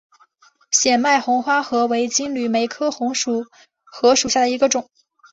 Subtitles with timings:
[0.71, 3.15] 显脉红花荷为金缕梅科红花
[3.83, 4.89] 荷属下的一个种。